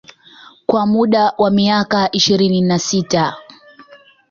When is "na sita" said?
2.61-3.37